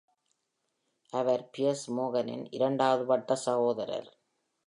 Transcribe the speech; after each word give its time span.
அவர் 1.13 1.49
Piers 1.57 1.85
மோர்கனின் 1.91 2.47
இரண்டாவது 2.49 3.05
வட்ட 3.05 3.35
சகோதரர். 3.35 4.09